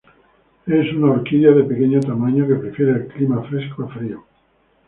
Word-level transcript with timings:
Es 0.65 0.91
una 0.95 1.11
orquídea 1.11 1.51
de 1.51 1.63
pequeño 1.63 1.99
tamaño, 1.99 2.47
que 2.47 2.55
prefiere 2.55 2.91
el 2.93 3.07
clima 3.09 3.43
fresco 3.47 3.83
a 3.83 3.87
frío. 3.89 4.25